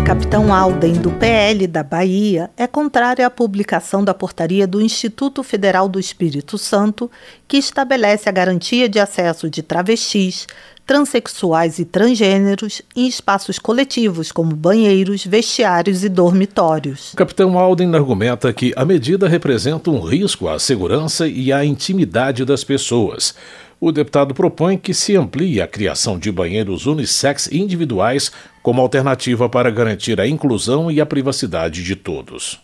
Capitão 0.04 0.52
Alden, 0.52 0.92
do 0.92 1.10
PL 1.12 1.66
da 1.66 1.82
Bahia, 1.82 2.50
é 2.54 2.66
contrário 2.66 3.24
à 3.24 3.30
publicação 3.30 4.04
da 4.04 4.12
portaria 4.12 4.66
do 4.66 4.82
Instituto 4.82 5.42
Federal 5.42 5.88
do 5.88 5.98
Espírito 5.98 6.58
Santo, 6.58 7.10
que 7.48 7.56
estabelece 7.56 8.28
a 8.28 8.32
garantia 8.32 8.90
de 8.90 8.98
acesso 8.98 9.48
de 9.48 9.62
travestis, 9.62 10.46
transexuais 10.92 11.78
e 11.78 11.87
transgêneros 11.87 12.82
em 12.94 13.06
espaços 13.06 13.58
coletivos 13.58 14.30
como 14.30 14.54
banheiros, 14.54 15.25
vestiários 15.25 16.04
e 16.04 16.08
dormitórios. 16.11 17.14
O 17.14 17.16
capitão 17.16 17.58
Alden 17.58 17.94
argumenta 17.94 18.52
que 18.52 18.75
a 18.76 18.84
medida 18.84 19.26
representa 19.26 19.90
um 19.90 20.00
risco 20.00 20.46
à 20.49 20.58
segurança 20.58 21.26
e 21.26 21.50
à 21.50 21.64
intimidade 21.64 22.44
das 22.44 22.62
pessoas. 22.62 23.34
O 23.80 23.90
deputado 23.90 24.34
propõe 24.34 24.76
que 24.76 24.92
se 24.92 25.16
amplie 25.16 25.62
a 25.62 25.66
criação 25.66 26.18
de 26.18 26.30
banheiros 26.30 26.84
unissex 26.84 27.50
individuais 27.50 28.30
como 28.62 28.82
alternativa 28.82 29.49
para 29.49 29.70
garantir 29.70 30.20
a 30.20 30.28
inclusão 30.28 30.90
e 30.90 31.00
a 31.00 31.06
privacidade 31.06 31.82
de 31.82 31.96
todos. 31.96 32.61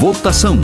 Votação. 0.00 0.58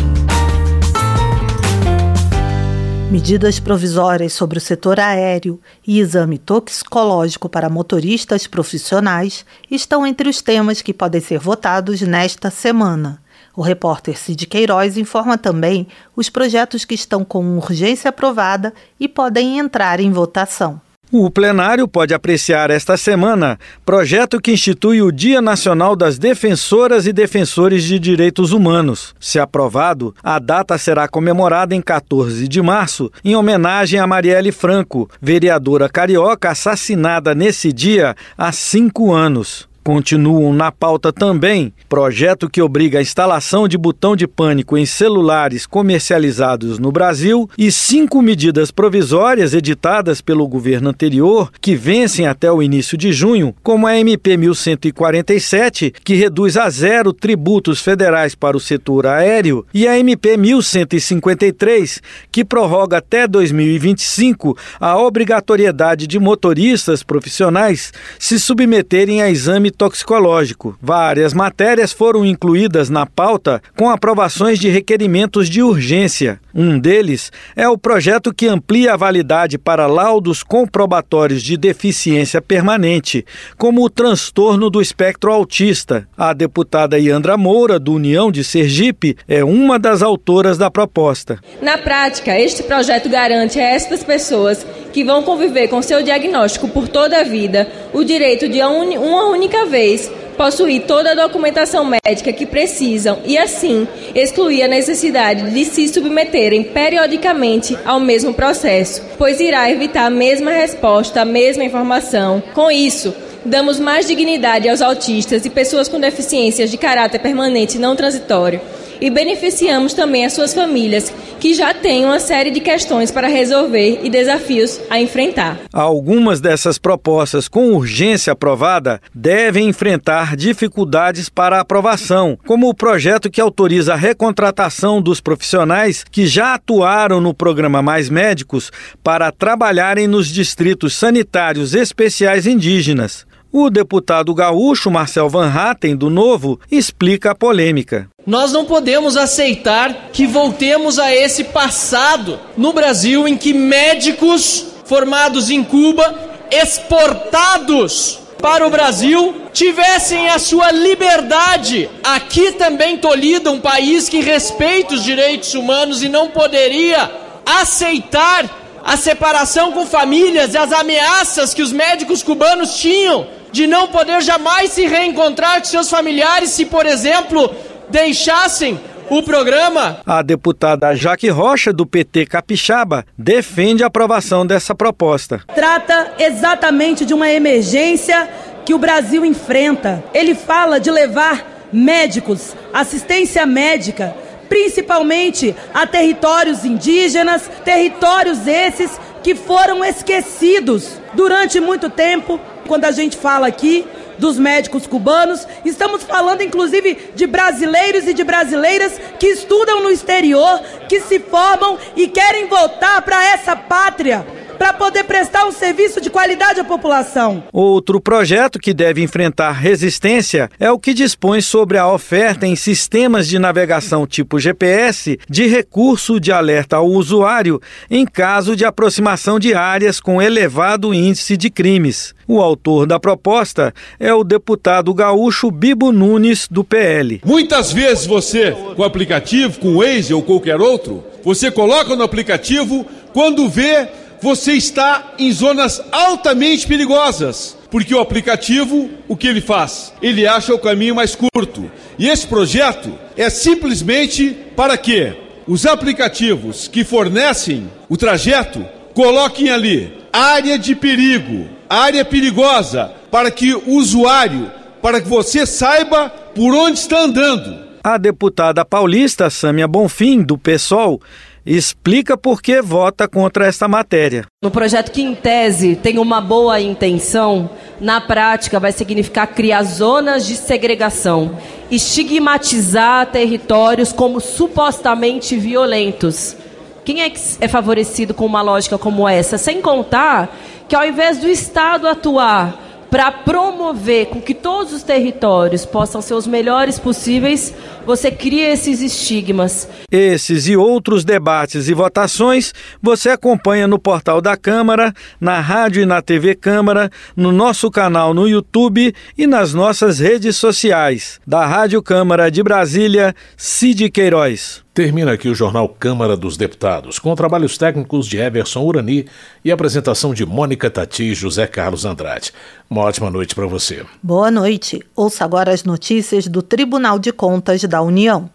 Medidas 3.08 3.60
provisórias 3.60 4.32
sobre 4.32 4.58
o 4.58 4.60
setor 4.60 4.98
aéreo 4.98 5.60
e 5.86 6.00
exame 6.00 6.38
toxicológico 6.38 7.48
para 7.48 7.70
motoristas 7.70 8.48
profissionais 8.48 9.46
estão 9.70 10.04
entre 10.04 10.28
os 10.28 10.42
temas 10.42 10.82
que 10.82 10.92
podem 10.92 11.20
ser 11.20 11.38
votados 11.38 12.00
nesta 12.00 12.50
semana. 12.50 13.22
O 13.54 13.62
repórter 13.62 14.18
Cid 14.18 14.46
Queiroz 14.46 14.96
informa 14.96 15.38
também 15.38 15.86
os 16.16 16.28
projetos 16.28 16.84
que 16.84 16.96
estão 16.96 17.25
com 17.25 17.56
urgência 17.56 18.08
aprovada 18.08 18.75
e 18.98 19.06
podem 19.06 19.60
entrar 19.60 20.00
em 20.00 20.10
votação. 20.10 20.80
O 21.12 21.30
plenário 21.30 21.86
pode 21.86 22.12
apreciar 22.12 22.68
esta 22.68 22.96
semana 22.96 23.60
projeto 23.84 24.40
que 24.40 24.50
institui 24.50 25.00
o 25.00 25.12
Dia 25.12 25.40
Nacional 25.40 25.94
das 25.94 26.18
Defensoras 26.18 27.06
e 27.06 27.12
Defensores 27.12 27.84
de 27.84 27.96
Direitos 27.96 28.50
Humanos. 28.50 29.14
Se 29.20 29.38
aprovado, 29.38 30.12
a 30.20 30.40
data 30.40 30.76
será 30.76 31.06
comemorada 31.06 31.76
em 31.76 31.80
14 31.80 32.48
de 32.48 32.60
março, 32.60 33.08
em 33.25 33.36
homenagem 33.36 34.00
a 34.00 34.06
Marielle 34.06 34.50
Franco, 34.50 35.08
vereadora 35.22 35.88
carioca 35.88 36.50
assassinada 36.50 37.36
nesse 37.36 37.72
dia 37.72 38.16
há 38.36 38.50
cinco 38.50 39.14
anos. 39.14 39.68
Continuam 39.87 40.52
na 40.52 40.73
pauta 40.73 41.12
também. 41.12 41.73
Projeto 41.88 42.50
que 42.50 42.61
obriga 42.61 42.99
a 42.99 43.02
instalação 43.02 43.69
de 43.69 43.78
botão 43.78 44.16
de 44.16 44.26
pânico 44.26 44.76
em 44.76 44.85
celulares 44.85 45.64
comercializados 45.64 46.81
no 46.81 46.90
Brasil 46.90 47.49
e 47.57 47.71
cinco 47.71 48.21
medidas 48.21 48.73
provisórias 48.73 49.55
editadas 49.55 50.21
pelo 50.21 50.49
governo 50.49 50.88
anterior 50.88 51.52
que 51.61 51.76
vencem 51.76 52.26
até 52.26 52.50
o 52.50 52.61
início 52.61 52.99
de 52.99 53.12
junho, 53.12 53.55
como 53.62 53.87
a 53.87 53.97
MP 53.97 54.37
1147, 54.37 55.95
que 56.02 56.14
reduz 56.16 56.57
a 56.57 56.69
zero 56.69 57.12
tributos 57.12 57.81
federais 57.81 58.35
para 58.35 58.57
o 58.57 58.61
setor 58.61 59.07
aéreo, 59.07 59.64
e 59.73 59.87
a 59.87 59.97
MP 59.97 60.37
1153, 60.37 62.02
que 62.33 62.45
prorroga 62.45 62.99
até 62.99 63.28
2025 63.28 64.59
a 64.81 64.99
obrigatoriedade 64.99 66.09
de 66.09 66.19
motoristas 66.19 67.05
profissionais 67.05 67.93
se 68.19 68.40
submeterem 68.40 69.23
a 69.23 69.31
exame 69.31 69.75
toxicológico. 69.76 70.76
Várias 70.80 71.35
matérias 71.35 71.92
foram 71.92 72.25
incluídas 72.25 72.88
na 72.88 73.06
pauta 73.06 73.62
com 73.76 73.90
aprovações 73.90 74.59
de 74.59 74.68
requerimentos 74.68 75.49
de 75.49 75.62
urgência. 75.62 76.40
Um 76.54 76.78
deles 76.78 77.30
é 77.54 77.68
o 77.68 77.76
projeto 77.76 78.33
que 78.33 78.49
amplia 78.49 78.95
a 78.95 78.97
validade 78.97 79.59
para 79.59 79.87
laudos 79.87 80.42
comprobatórios 80.42 81.42
de 81.42 81.56
deficiência 81.56 82.40
permanente, 82.40 83.26
como 83.59 83.85
o 83.85 83.90
transtorno 83.90 84.71
do 84.71 84.80
espectro 84.80 85.30
autista. 85.30 86.09
A 86.16 86.33
deputada 86.33 86.99
Iandra 86.99 87.37
Moura, 87.37 87.78
do 87.78 87.92
União 87.92 88.33
de 88.33 88.42
Sergipe, 88.42 89.16
é 89.28 89.45
uma 89.45 89.78
das 89.78 90.00
autoras 90.00 90.56
da 90.56 90.71
proposta. 90.71 91.38
Na 91.61 91.76
prática, 91.76 92.38
este 92.40 92.62
projeto 92.62 93.11
garante 93.11 93.61
a 93.61 93.68
estas 93.68 94.02
pessoas 94.02 94.66
que 94.95 95.04
vão 95.04 95.23
conviver 95.23 95.68
com 95.68 95.83
seu 95.83 96.02
diagnóstico 96.02 96.68
por 96.68 96.88
toda 96.88 97.21
a 97.21 97.25
vida 97.25 97.68
o 97.92 98.02
direito 98.02 98.49
de 98.49 98.62
uma 98.62 99.26
única 99.28 99.65
vez 99.66 100.11
possuir 100.37 100.82
toda 100.82 101.12
a 101.12 101.14
documentação 101.14 101.85
médica 101.85 102.32
que 102.32 102.46
precisam 102.46 103.18
e, 103.25 103.38
assim, 103.38 103.88
excluir 104.14 104.62
a 104.62 104.68
necessidade 104.68 105.50
de 105.50 105.64
se 105.64 105.88
submeterem 105.88 106.62
periodicamente 106.62 107.76
ao 107.85 107.99
mesmo 107.99 108.35
processo, 108.35 109.02
pois 109.18 109.40
irá 109.40 109.70
evitar 109.70 110.06
a 110.06 110.11
mesma 110.11 110.50
resposta, 110.50 111.23
a 111.23 111.25
mesma 111.25 111.64
informação. 111.64 112.42
Com 112.54 112.70
isso, 112.70 113.14
damos 113.44 113.80
mais 113.80 114.06
dignidade 114.06 114.68
aos 114.68 114.82
autistas 114.82 115.44
e 115.44 115.50
pessoas 115.50 115.88
com 115.88 115.99
deficiências 115.99 116.70
de 116.70 116.76
caráter 116.76 117.18
permanente 117.20 117.78
não 117.78 117.96
transitório 117.96 118.61
e 119.00 119.11
beneficiamos 119.11 119.95
também 119.95 120.25
as 120.25 120.33
suas 120.33 120.55
famílias, 120.55 121.12
que 121.38 121.55
já 121.55 121.75
têm 121.75 122.05
uma 122.05 122.19
série 122.19 122.50
de 122.50 122.61
questões 122.61 123.11
para 123.11 123.29
resolver 123.29 124.00
e 124.03 124.11
desafios 124.11 124.81
a 124.88 125.00
enfrentar. 125.00 125.59
Algumas 125.73 126.41
dessas 126.41 126.79
propostas 126.79 127.49
com 127.49 127.73
urgência 127.73 128.33
aprovada 128.33 129.00
devem 129.15 129.69
enfrentar 129.69 130.37
dificuldades 130.37 131.29
para 131.29 131.61
aprovação, 131.61 132.38
como 132.47 132.69
o 132.69 132.75
projeto 132.75 133.31
que 133.31 133.41
autoriza 133.41 133.95
a 133.95 133.97
recontratação 133.97 135.03
dos 135.03 135.21
profissionais 135.21 136.05
que 136.05 136.26
já 136.26 136.55
atuaram 136.55 137.21
no 137.21 137.35
programa 137.35 137.83
Mais 137.83 138.09
Médicos 138.09 138.71
para 139.03 139.31
trabalharem 139.31 140.07
nos 140.07 140.29
distritos 140.29 140.95
sanitários 140.95 141.75
especiais 141.75 142.47
indígenas. 142.47 143.25
O 143.53 143.71
deputado 143.71 144.35
gaúcho 144.35 144.91
Marcel 144.91 145.29
Van 145.29 145.49
Hatten, 145.49 145.97
do 145.97 146.11
Novo, 146.11 146.61
explica 146.71 147.31
a 147.31 147.35
polêmica. 147.35 148.09
Nós 148.26 148.53
não 148.53 148.65
podemos 148.65 149.17
aceitar 149.17 150.11
que 150.12 150.26
voltemos 150.26 150.99
a 150.99 151.15
esse 151.15 151.45
passado 151.45 152.38
no 152.57 152.73
Brasil 152.73 153.26
em 153.26 153.37
que 153.37 153.55
médicos 153.55 154.67
formados 154.85 155.49
em 155.49 155.62
Cuba, 155.62 156.15
exportados 156.50 158.19
para 158.41 158.67
o 158.67 158.71
Brasil, 158.71 159.35
tivessem 159.53 160.29
a 160.29 160.38
sua 160.38 160.71
liberdade 160.71 161.88
aqui 162.05 162.53
também 162.53 162.99
tolhida, 162.99 163.50
um 163.50 163.61
país 163.61 164.09
que 164.09 164.21
respeita 164.21 164.95
os 164.95 165.03
direitos 165.03 165.55
humanos 165.55 166.03
e 166.03 166.09
não 166.09 166.29
poderia 166.29 167.11
aceitar 167.47 168.65
a 168.87 168.97
separação 168.97 169.73
com 169.73 169.85
famílias 169.85 170.55
e 170.55 170.57
as 170.57 170.73
ameaças 170.73 171.52
que 171.52 171.61
os 171.61 171.73
médicos 171.73 172.23
cubanos 172.23 172.78
tinham 172.78 173.26
de 173.50 173.66
não 173.66 173.88
poder 173.88 174.23
jamais 174.23 174.71
se 174.71 174.87
reencontrar 174.87 175.61
com 175.61 175.64
seus 175.64 175.90
familiares 175.90 176.50
se, 176.50 176.64
por 176.66 176.87
exemplo, 176.87 177.52
deixassem 177.90 178.78
o 179.11 179.25
programa. 179.25 179.99
A 180.07 180.23
deputada 180.23 180.95
Jaque 180.95 181.28
Rocha, 181.28 181.73
do 181.73 181.85
PT 181.85 182.26
Capixaba, 182.26 183.05
defende 183.19 183.83
a 183.83 183.88
aprovação 183.88 184.47
dessa 184.47 184.73
proposta. 184.73 185.40
Trata 185.52 186.12
exatamente 186.21 187.05
de 187.05 187.12
uma 187.12 187.28
emergência 187.28 188.28
que 188.64 188.73
o 188.73 188.78
Brasil 188.78 189.25
enfrenta. 189.25 190.05
Ele 190.14 190.35
fala 190.35 190.78
de 190.78 190.93
levar 190.93 191.45
médicos, 191.73 192.55
assistência 192.73 193.45
médica, 193.47 194.14
principalmente 194.49 195.55
a 195.73 195.87
territórios 195.87 196.65
indígenas, 196.65 197.50
territórios 197.65 198.47
esses 198.47 198.91
que 199.23 199.35
foram 199.35 199.85
esquecidos 199.85 201.00
durante 201.15 201.61
muito 201.61 201.91
tempo. 201.91 202.41
Quando 202.67 202.85
a 202.85 202.93
gente 202.93 203.17
fala 203.17 203.47
aqui 203.47 203.87
dos 204.19 204.38
médicos 204.38 204.87
cubanos, 204.87 205.47
estamos 205.65 206.03
falando 206.03 206.43
inclusive 206.43 207.11
de 207.15 207.26
brasileiros 207.26 208.07
e 208.07 208.15
de 208.15 208.25
brasileiras 208.25 208.99
que 209.19 209.26
estudam 209.26 209.83
no 209.83 209.91
exterior, 209.91 210.61
que 210.88 211.00
se 211.00 211.19
formam 211.19 211.79
e 211.95 212.09
querem 212.09 212.47
voltar 212.47 213.03
para 213.03 213.25
essa 213.33 213.55
pátria 213.55 214.25
para 214.56 214.72
poder 214.72 215.04
prestar 215.04 215.46
um 215.46 215.52
serviço 215.52 216.00
de 216.00 216.10
qualidade 216.10 216.60
à 216.60 216.64
população. 216.64 217.44
Outro 217.52 218.00
projeto 218.00 218.58
que 218.58 218.75
deve 218.75 219.02
enfrentar 219.02 219.52
resistência 219.52 220.50
é 220.58 220.71
o 220.71 220.78
que 220.78 220.95
dispõe 220.95 221.40
sobre 221.40 221.78
a 221.78 221.90
oferta 221.90 222.47
em 222.47 222.56
sistemas 222.56 223.28
de 223.28 223.38
navegação 223.38 224.06
tipo 224.06 224.38
GPS 224.38 225.19
de 225.28 225.47
recurso 225.47 226.19
de 226.19 226.32
alerta 226.32 226.76
ao 226.76 226.86
usuário 226.86 227.60
em 227.90 228.04
caso 228.06 228.56
de 228.56 228.64
aproximação 228.64 229.38
de 229.38 229.54
áreas 229.54 230.00
com 230.00 230.21
elevado 230.21 230.92
índice 230.92 231.36
de 231.36 231.50
crimes. 231.50 232.14
O 232.28 232.40
autor 232.40 232.86
da 232.86 232.99
proposta 232.99 233.73
é 234.00 234.12
o 234.12 234.25
deputado 234.25 234.92
gaúcho 234.92 235.50
Bibo 235.50 235.92
Nunes, 235.92 236.49
do 236.50 236.64
PL. 236.64 237.21
Muitas 237.25 237.73
vezes 237.73 238.04
você, 238.04 238.50
com 238.75 238.82
o 238.82 238.84
aplicativo, 238.84 239.60
com 239.60 239.69
o 239.69 239.78
Waze 239.78 240.12
ou 240.12 240.23
qualquer 240.23 240.60
outro, 240.60 241.04
você 241.25 241.50
coloca 241.50 241.95
no 241.95 242.02
aplicativo, 242.02 242.84
quando 243.12 243.49
vê 243.49 243.88
você 244.26 244.54
está 244.54 245.12
em 245.21 245.30
zonas 245.30 245.80
altamente 245.93 246.67
perigosas, 246.67 247.56
porque 247.71 247.95
o 247.95 248.00
aplicativo, 248.00 248.91
o 249.06 249.17
que 249.17 249.28
ele 249.28 249.41
faz? 249.41 249.93
Ele 250.02 250.26
acha 250.26 250.52
o 250.52 250.58
caminho 250.58 250.97
mais 250.97 251.15
curto. 251.15 251.71
E 251.97 252.08
esse 252.08 252.26
projeto 252.26 252.93
é 253.17 253.30
simplesmente 253.30 254.36
para 254.56 254.76
que 254.76 255.12
os 255.47 255.65
aplicativos 255.65 256.67
que 256.67 256.82
fornecem 256.82 257.71
o 257.89 257.97
trajeto 257.97 258.67
coloquem 258.95 259.49
ali 259.49 259.97
área 260.12 260.58
de 260.58 260.75
perigo, 260.75 261.47
área 261.71 262.04
perigosa, 262.04 262.91
para 263.12 263.30
que 263.30 263.54
o 263.54 263.75
usuário, 263.75 264.50
para 264.82 265.00
que 265.00 265.06
você 265.06 265.47
saiba 265.47 266.08
por 266.34 266.52
onde 266.52 266.80
está 266.80 266.99
andando. 266.99 267.65
A 267.84 267.97
deputada 267.97 268.65
paulista 268.65 269.30
Sâmia 269.30 269.69
Bonfim, 269.69 270.21
do 270.21 270.36
PSOL, 270.36 271.00
explica 271.47 272.17
por 272.17 272.43
que 272.43 272.61
vota 272.61 273.06
contra 273.06 273.47
esta 273.47 273.69
matéria. 273.69 274.26
No 274.43 274.50
projeto 274.50 274.91
que, 274.91 275.00
em 275.00 275.15
tese, 275.15 275.76
tem 275.76 275.99
uma 275.99 276.21
boa 276.21 276.61
intenção, 276.61 277.49
na 277.80 278.00
prática 278.00 278.59
vai 278.59 278.73
significar 278.73 279.28
criar 279.28 279.63
zonas 279.63 280.26
de 280.26 280.35
segregação, 280.35 281.39
estigmatizar 281.71 283.06
territórios 283.06 283.93
como 283.93 284.21
supostamente 284.21 285.37
violentos. 285.37 286.37
Quem 286.85 287.02
é 287.02 287.11
que 287.11 287.21
é 287.41 287.49
favorecido 287.49 288.13
com 288.13 288.26
uma 288.26 288.43
lógica 288.43 288.76
como 288.76 289.09
essa? 289.09 289.39
Sem 289.39 289.61
contar 289.61 290.37
que, 290.69 290.75
ao 290.75 290.85
invés 290.85 291.19
do 291.19 291.28
Estado 291.28 291.87
atuar 291.87 292.66
para 292.97 293.13
promover 293.13 294.06
com 294.06 294.23
que 294.23 294.32
todos 294.32 294.73
os 294.73 294.82
territórios 294.82 295.67
possam 295.67 296.00
ser 296.00 296.15
os 296.15 296.26
melhores 296.26 296.78
possíveis, 296.78 297.54
você 297.85 298.11
cria 298.11 298.50
esses 298.50 298.80
estigmas. 298.80 299.69
Esses 299.93 300.49
e 300.49 300.56
outros 300.56 301.04
debates 301.04 301.69
e 301.69 301.75
votações 301.75 302.54
você 302.80 303.11
acompanha 303.11 303.69
no 303.69 303.78
portal 303.78 304.23
da 304.23 304.35
Câmara, 304.35 304.95
na 305.21 305.41
rádio 305.41 305.82
e 305.82 305.85
na 305.85 306.00
TV 306.00 306.35
Câmara, 306.35 306.91
no 307.15 307.32
nosso 307.32 307.71
canal 307.71 308.15
no 308.15 308.26
YouTube 308.26 308.95
e 309.19 309.26
nas 309.26 309.52
nossas 309.52 309.99
redes 309.99 310.37
sociais. 310.37 311.21
Da 311.26 311.45
Rádio 311.45 311.82
Câmara 311.82 312.30
de 312.30 312.43
Brasília, 312.43 313.15
Cid 313.37 313.91
Queiroz. 313.91 314.66
Termina 314.76 315.12
aqui 315.12 315.26
o 315.26 315.34
jornal 315.34 315.71
Câmara 315.71 316.19
dos 316.19 316.36
Deputados, 316.36 316.99
com 316.99 317.15
trabalhos 317.15 317.56
técnicos 317.56 318.06
de 318.06 318.19
Everson 318.19 318.60
Urani 318.62 319.06
e 319.43 319.50
apresentação 319.50 320.12
de 320.12 320.26
Mônica 320.26 320.71
Tati 320.71 321.04
e 321.04 321.15
José 321.15 321.47
Carlos 321.47 321.86
Andrade. 321.86 322.30
Uma 322.69 322.82
ótima 322.82 323.10
noite 323.10 323.34
para 323.34 323.47
você. 323.47 323.86
Boa 324.02 324.30
noite. 324.30 324.82
Ouça 324.95 325.25
agora 325.25 325.50
as 325.50 325.65
notícias 325.65 326.28
do 326.28 326.43
Tribunal 326.43 326.99
de 326.99 327.10
Contas 327.10 327.62
da 327.65 327.80
União. 327.80 328.28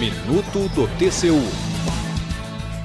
Minuto 0.00 0.68
do 0.74 0.88
TCU. 0.98 1.40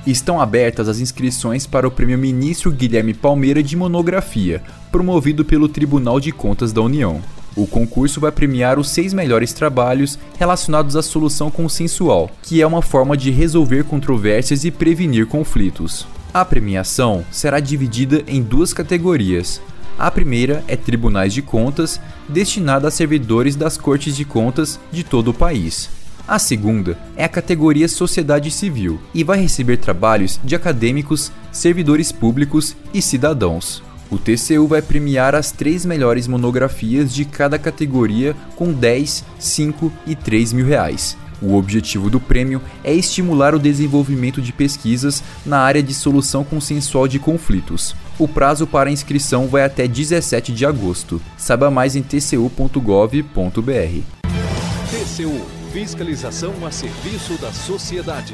Estão 0.05 0.39
abertas 0.39 0.87
as 0.87 0.99
inscrições 0.99 1.65
para 1.65 1.87
o 1.87 1.91
Prêmio 1.91 2.19
Ministro 2.19 2.71
Guilherme 2.71 3.15
Palmeira 3.15 3.63
de 3.63 3.75
Monografia, 3.75 4.61
promovido 4.91 5.43
pelo 5.43 5.67
Tribunal 5.67 6.19
de 6.19 6.31
Contas 6.31 6.71
da 6.71 6.79
União. 6.79 7.23
O 7.55 7.65
concurso 7.65 8.19
vai 8.19 8.31
premiar 8.31 8.77
os 8.77 8.89
seis 8.89 9.13
melhores 9.13 9.53
trabalhos 9.53 10.19
relacionados 10.37 10.95
à 10.95 11.01
solução 11.01 11.49
consensual, 11.49 12.29
que 12.41 12.61
é 12.61 12.67
uma 12.67 12.81
forma 12.81 13.15
de 13.15 13.31
resolver 13.31 13.85
controvérsias 13.85 14.65
e 14.65 14.71
prevenir 14.71 15.25
conflitos. 15.25 16.05
A 16.33 16.43
premiação 16.43 17.23
será 17.31 17.61
dividida 17.61 18.21
em 18.27 18.41
duas 18.41 18.73
categorias. 18.73 19.61
A 19.97 20.11
primeira 20.11 20.61
é 20.67 20.75
Tribunais 20.75 21.33
de 21.33 21.41
Contas, 21.41 22.01
destinada 22.27 22.89
a 22.89 22.91
servidores 22.91 23.55
das 23.55 23.77
Cortes 23.77 24.17
de 24.17 24.25
Contas 24.25 24.77
de 24.91 25.05
todo 25.05 25.29
o 25.29 25.33
país. 25.33 25.89
A 26.27 26.37
segunda 26.37 26.97
é 27.15 27.23
a 27.23 27.29
categoria 27.29 27.87
Sociedade 27.87 28.51
Civil 28.51 28.99
e 29.13 29.23
vai 29.23 29.39
receber 29.39 29.77
trabalhos 29.77 30.39
de 30.43 30.55
acadêmicos, 30.55 31.31
servidores 31.53 32.11
públicos 32.11 32.75
e 32.93 33.01
cidadãos. 33.01 33.81
O 34.09 34.17
TCU 34.17 34.67
vai 34.67 34.81
premiar 34.81 35.35
as 35.35 35.51
três 35.51 35.85
melhores 35.85 36.27
monografias 36.27 37.13
de 37.13 37.25
cada 37.25 37.57
categoria 37.57 38.35
com 38.55 38.71
10, 38.71 39.23
5 39.39 39.91
e 40.05 40.15
3 40.15 40.53
mil 40.53 40.65
reais. 40.65 41.17
O 41.41 41.55
objetivo 41.55 42.09
do 42.09 42.19
prêmio 42.19 42.61
é 42.83 42.93
estimular 42.93 43.53
o 43.53 43.59
desenvolvimento 43.59 44.41
de 44.41 44.53
pesquisas 44.53 45.21
na 45.45 45.59
área 45.59 45.83
de 45.83 45.93
solução 45.93 46.43
consensual 46.43 47.07
de 47.07 47.19
conflitos. 47.19 47.95
O 48.17 48.27
prazo 48.27 48.65
para 48.65 48.89
inscrição 48.89 49.47
vai 49.47 49.63
até 49.63 49.87
17 49.87 50.53
de 50.53 50.65
agosto. 50.65 51.21
Saiba 51.37 51.69
mais 51.69 51.95
em 51.95 52.01
tcu.gov.br. 52.01 53.21
TCU 54.89 55.55
Fiscalização 55.75 56.53
a 56.65 56.71
serviço 56.71 57.33
da 57.33 57.51
sociedade. 57.51 58.33